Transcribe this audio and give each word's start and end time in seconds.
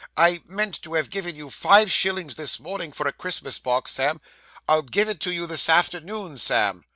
I 0.17 0.41
meant 0.47 0.81
to 0.81 0.95
have 0.95 1.11
given 1.11 1.35
you 1.35 1.51
five 1.51 1.91
shillings 1.91 2.33
this 2.35 2.59
morning 2.59 2.91
for 2.91 3.05
a 3.07 3.13
Christmas 3.13 3.59
box, 3.59 3.91
Sam. 3.91 4.19
I'll 4.67 4.81
give 4.81 5.07
it 5.07 5.23
you 5.27 5.45
this 5.45 5.69
afternoon, 5.69 6.39
Sam. 6.39 6.85